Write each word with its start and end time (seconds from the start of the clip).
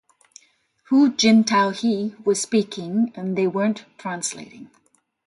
Hu 0.85 1.09
Jintao-He 1.11 2.15
was 2.25 2.41
speaking 2.41 3.11
and 3.13 3.37
they 3.37 3.45
weren't 3.45 3.85
translating. 3.99 4.71